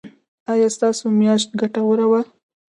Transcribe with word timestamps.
ایا 0.51 0.67
ستاسو 0.75 1.05
میاشت 1.19 1.49
ګټوره 1.61 2.05
وه؟ 2.11 2.21